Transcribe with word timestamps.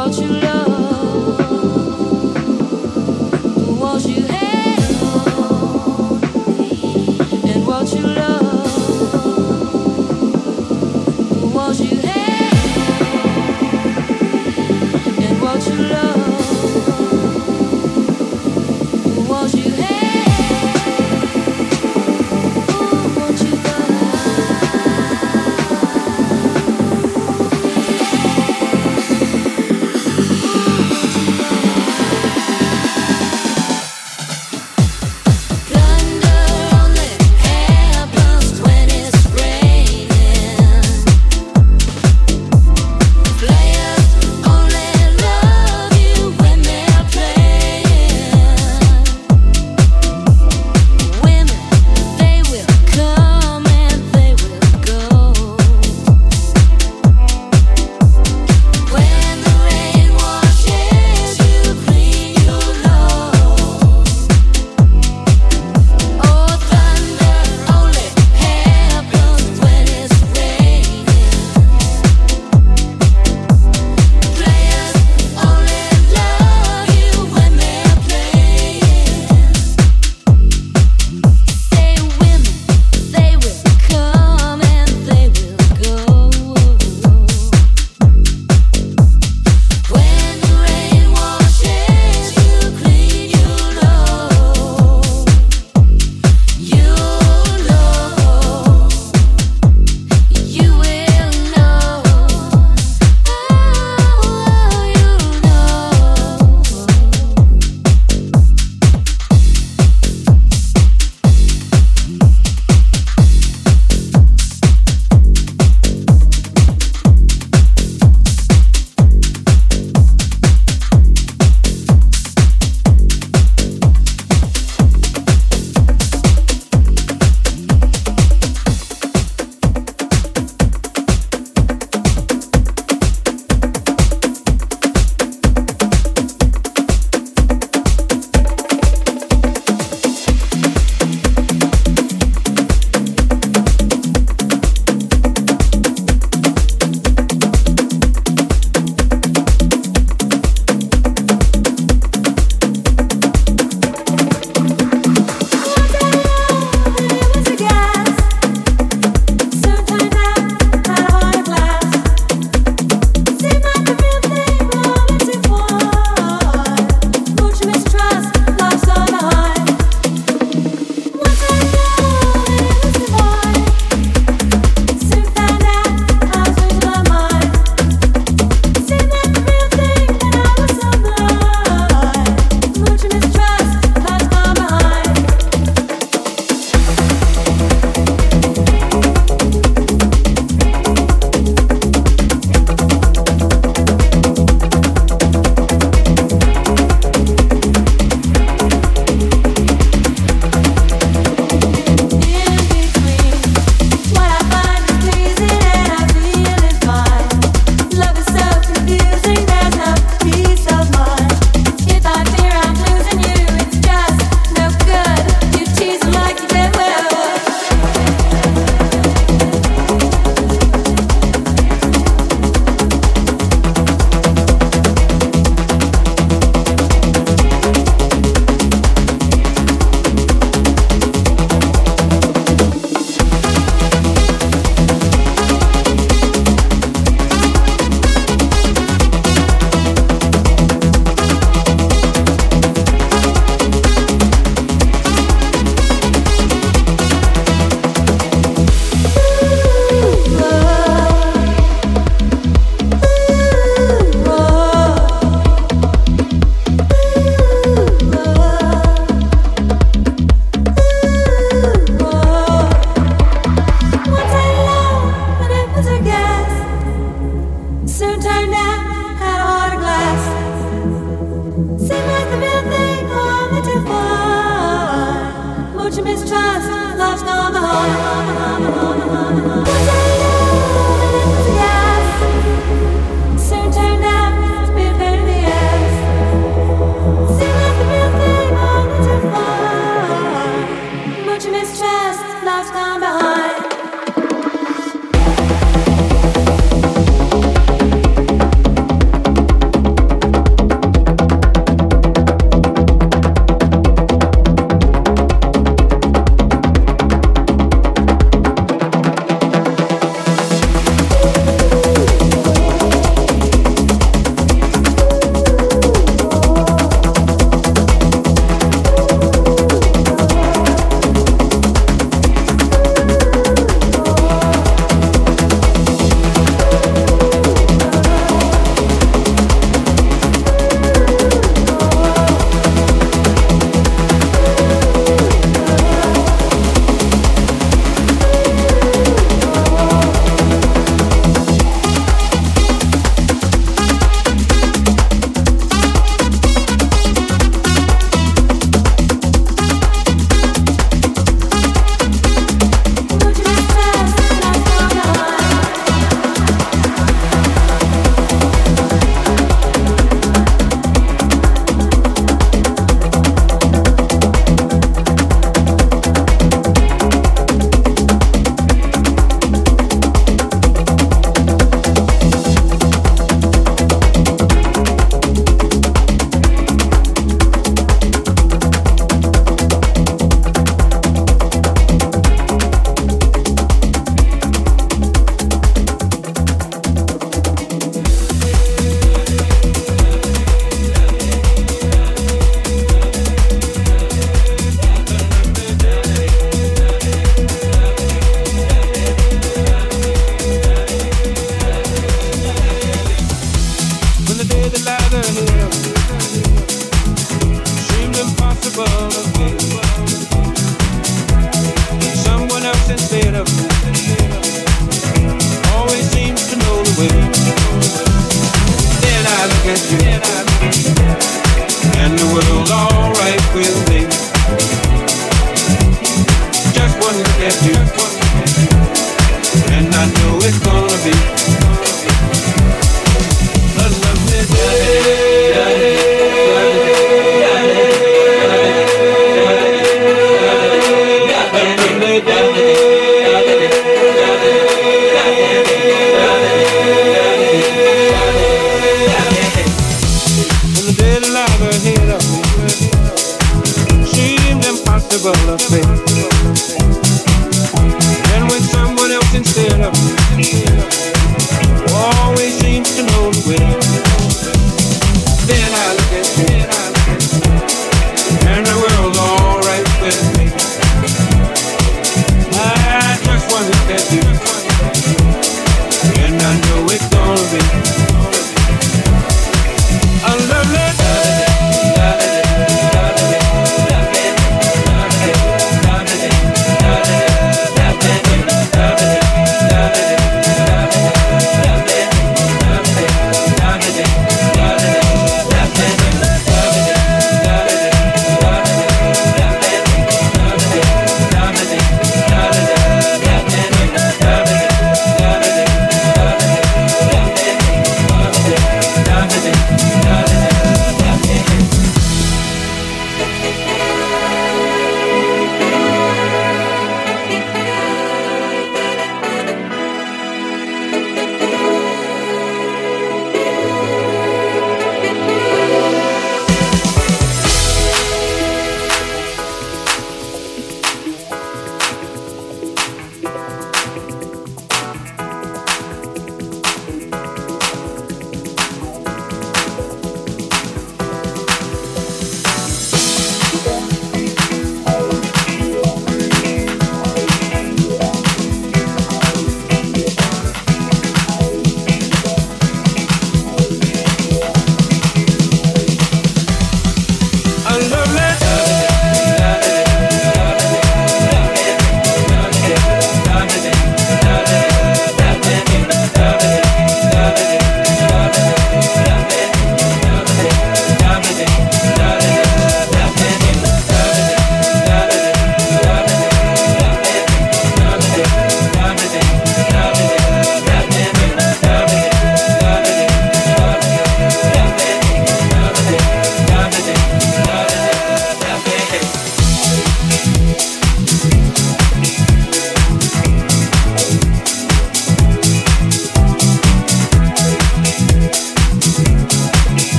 what 0.00 0.18
you 0.18 0.28
love. 0.28 0.59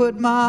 Put 0.00 0.18
my 0.18 0.39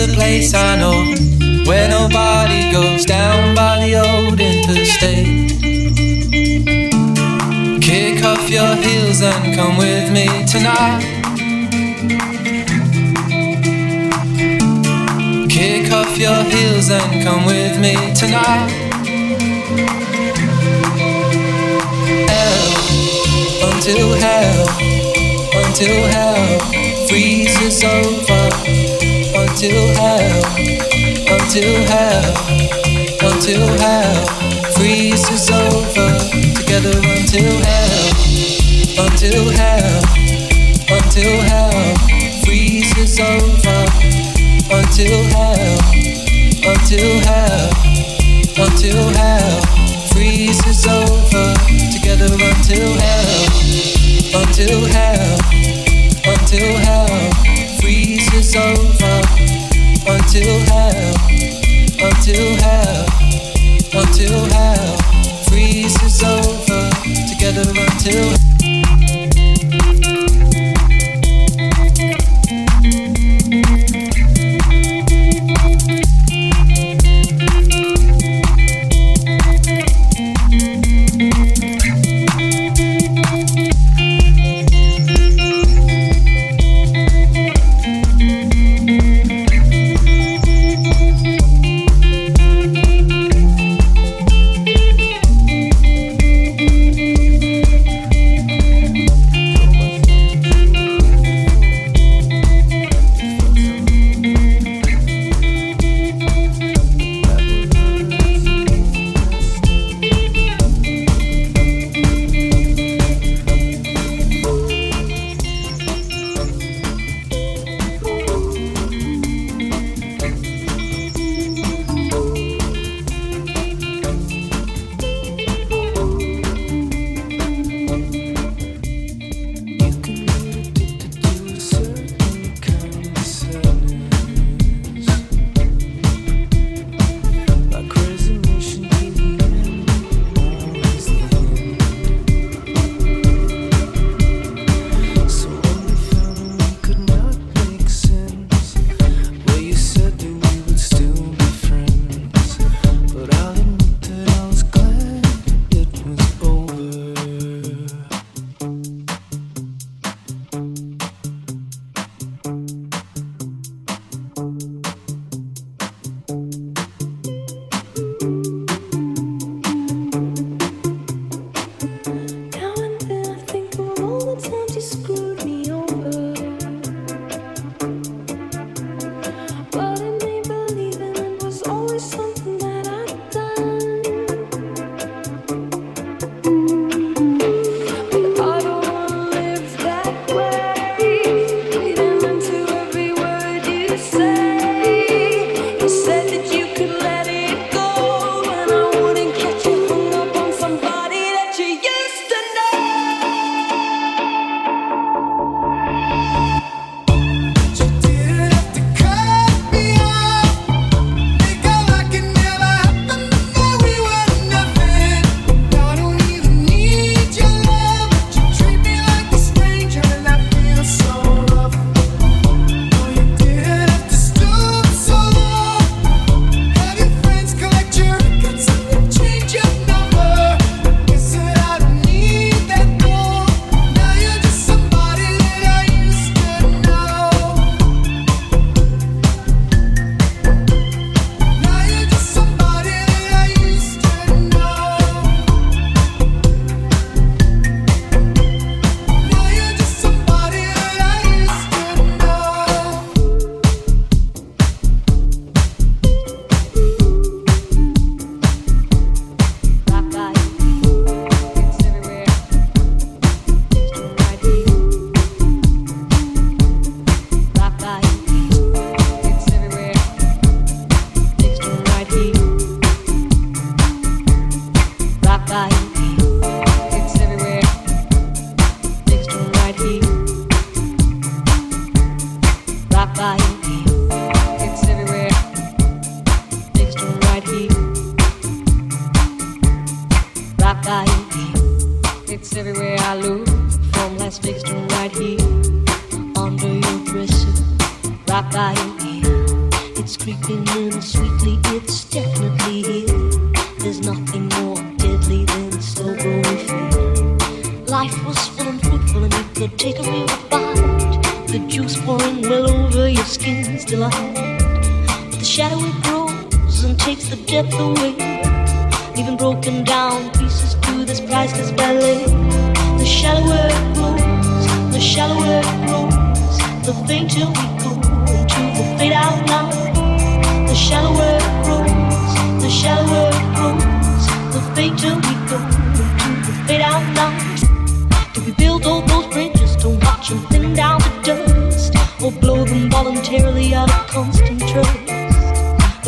a 0.00 0.14
place 0.14 0.54
I 0.54 0.76
know 0.76 1.14
where 1.68 1.88
nobody 1.88 2.72
goes 2.72 3.04
down 3.04 3.54
by 3.54 3.84
the 3.84 3.96
old 3.96 4.40
interstate. 4.40 5.50
Kick 7.82 8.24
off 8.24 8.48
your 8.48 8.74
heels 8.76 9.20
and 9.20 9.54
come 9.54 9.76
with 9.76 10.10
me 10.10 10.26
tonight. 10.46 11.02
Kick 15.50 15.92
off 15.92 16.16
your 16.16 16.42
heels 16.44 16.90
and 16.90 17.22
come 17.22 17.44
with 17.44 17.78
me 17.78 17.94
tonight. 18.14 18.70
Hell, 22.30 23.70
until 23.70 24.14
hell, 24.24 24.68
until 25.62 26.06
hell 26.08 26.60
freezes 27.06 27.84
over. 27.84 28.79
Until 29.62 29.92
hell, 29.92 30.42
until 31.36 31.84
hell, 31.84 32.32
until 33.20 33.66
hell 33.76 34.24
freezes 34.72 35.50
over 35.50 36.18
together 36.56 36.96
until 37.04 37.60
hell, 37.60 38.14
until 39.04 39.50
hell, 39.50 40.00
until 40.88 41.42
hell 41.42 41.94
freezes 42.42 43.20
over. 43.20 43.84
Until 44.72 45.24
hell, 45.28 45.78
until 46.64 47.20
hell, 47.20 47.70
until 48.56 49.12
hell 49.12 49.60
freezes 50.10 50.86
over. 50.86 51.54
Together 51.92 52.32
until 52.32 52.96
hell, 52.96 53.44
until 54.40 54.86
hell, 54.86 55.38
until 56.24 56.78
hell 56.78 57.30
freezes 57.78 58.56
over. 58.56 59.29
Until 60.32 60.60
hell, 60.60 61.14
until 62.06 62.54
hell, 62.62 63.04
until 63.92 64.44
hell. 64.54 64.96
Freezes 65.48 66.22
over 66.22 66.88
together 67.26 67.68
until 67.74 68.59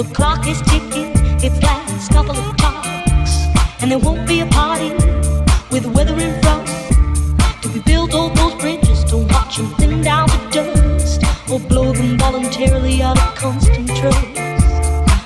The 0.02 0.14
clock 0.14 0.48
is 0.48 0.60
ticking, 0.62 1.12
it's 1.44 1.62
last 1.62 2.10
couple 2.10 2.36
of 2.36 2.56
clocks, 2.56 3.46
and 3.80 3.88
there 3.88 4.00
won't 4.00 4.26
be 4.26 4.40
a 4.40 4.46
party 4.46 4.90
with 5.70 5.86
weather 5.94 6.18
in 6.18 6.42
front. 6.42 6.66
Do 7.62 7.70
we 7.70 7.78
build 7.82 8.12
all 8.12 8.30
those 8.30 8.56
bridges 8.56 9.04
to 9.04 9.18
watch 9.18 9.58
them 9.58 9.72
thin 9.76 10.02
down 10.02 10.28
to 10.28 10.38
dust, 10.50 11.22
or 11.48 11.60
blow 11.60 11.92
them 11.92 12.18
voluntarily 12.18 13.00
out 13.00 13.16
of 13.16 13.34
constant 13.36 13.86
trust? 13.96 14.34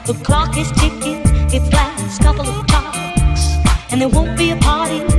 The 0.04 0.20
clock 0.22 0.58
is 0.58 0.70
ticking, 0.72 1.22
it's 1.54 1.72
last 1.72 2.20
couple 2.20 2.46
of 2.46 2.66
clocks, 2.66 3.56
and 3.90 3.98
there 3.98 4.10
won't 4.10 4.36
be 4.36 4.50
a 4.50 4.56
party. 4.56 5.15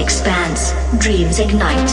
Expanse, 0.00 0.72
dreams 0.98 1.38
ignite. 1.38 1.92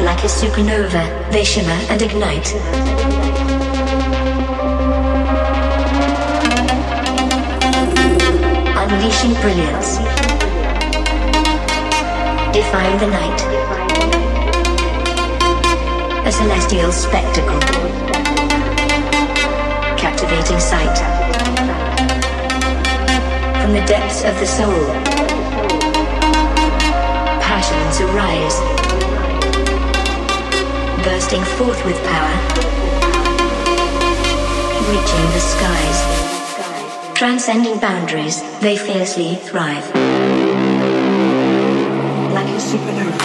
Like 0.00 0.24
a 0.24 0.28
supernova, 0.28 1.30
they 1.30 1.44
shimmer 1.44 1.78
and 1.90 2.00
ignite. 2.00 2.54
Unleashing 8.80 9.34
brilliance. 9.42 9.98
Define 12.56 12.98
the 12.98 13.08
night. 13.18 13.40
A 16.26 16.32
celestial 16.32 16.92
spectacle. 16.92 17.60
Captivating 19.98 20.60
sight. 20.60 21.19
From 23.70 23.78
the 23.78 23.86
depths 23.86 24.24
of 24.24 24.34
the 24.40 24.46
soul, 24.46 24.84
passions 27.40 28.00
arise, 28.00 28.58
bursting 31.04 31.44
forth 31.54 31.84
with 31.84 31.96
power, 32.02 32.34
reaching 34.90 35.26
the 35.30 35.38
skies. 35.38 35.98
Transcending 37.14 37.78
boundaries, 37.78 38.42
they 38.58 38.76
fiercely 38.76 39.36
thrive. 39.36 39.86
Like 42.34 42.48
a 42.48 42.58
supernova. 42.58 43.19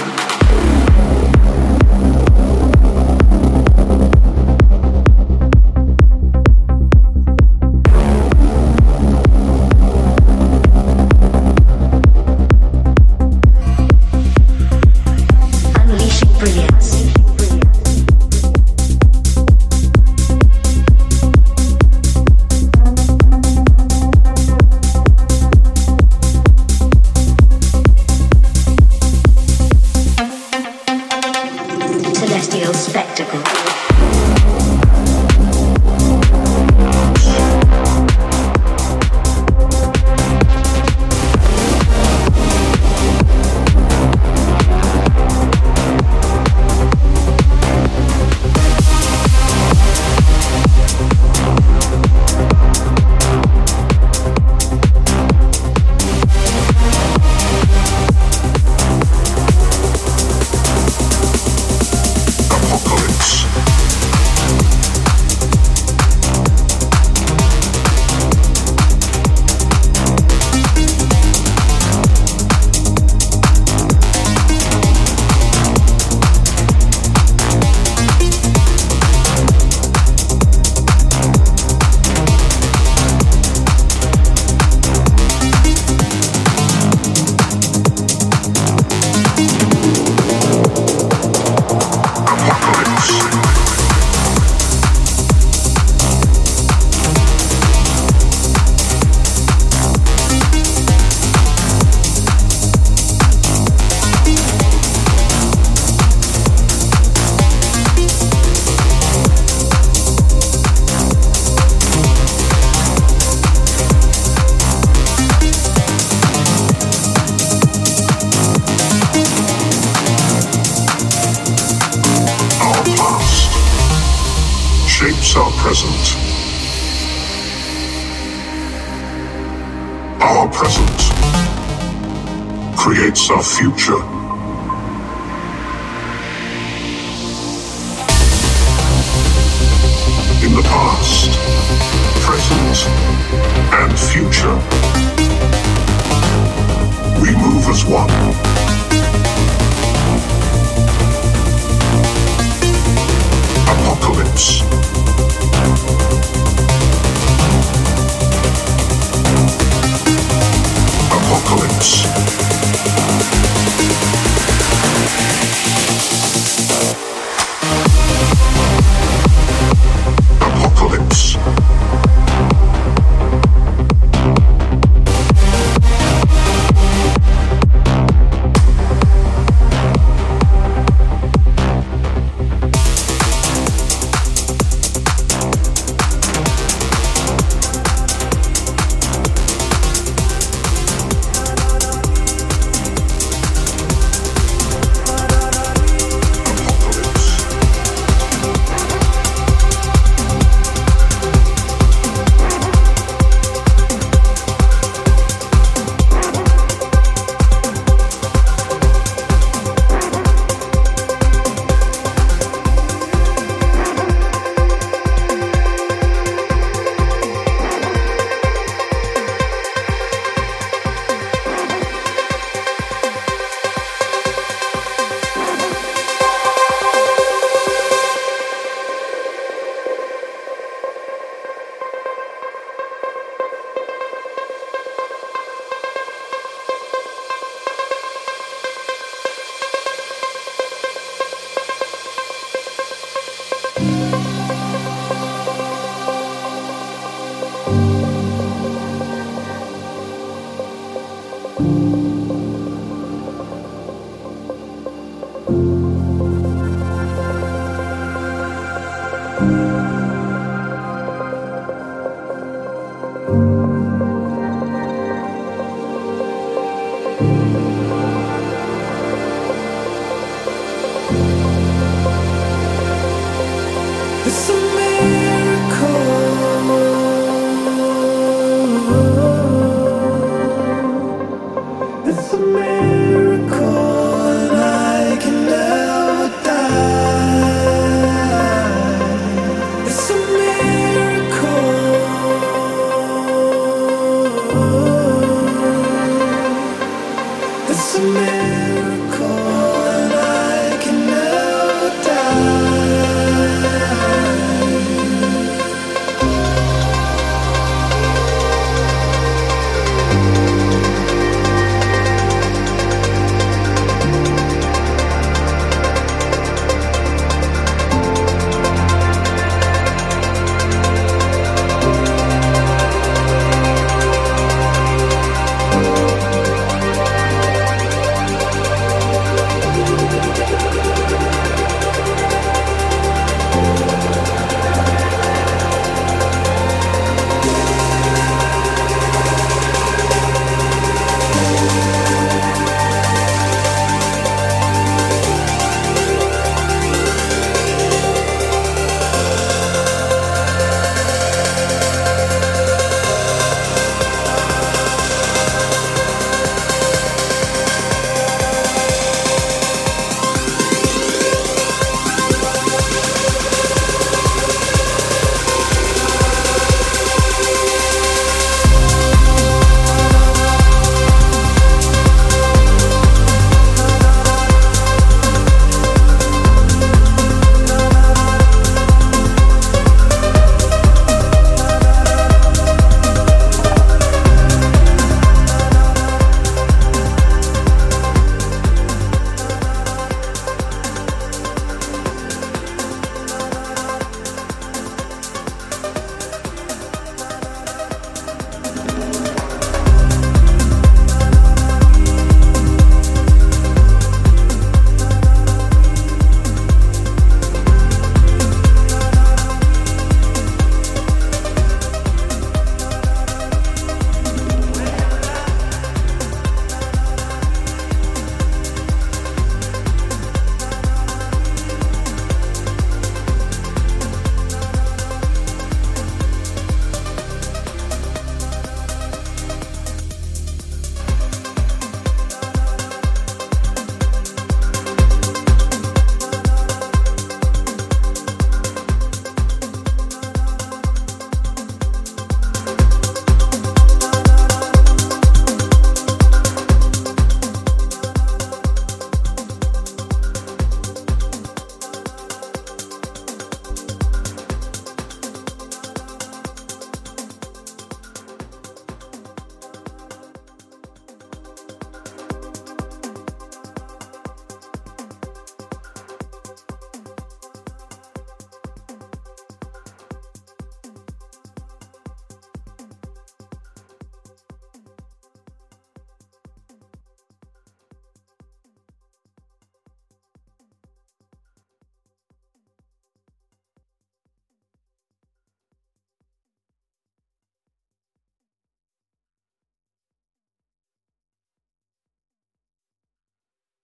Future. 133.45 134.04